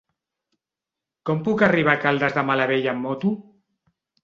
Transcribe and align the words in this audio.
Com 1.31 1.43
puc 1.49 1.61
arribar 1.69 1.95
a 1.99 2.03
Caldes 2.07 2.35
de 2.39 2.47
Malavella 2.51 2.93
amb 2.97 3.09
moto? 3.11 3.37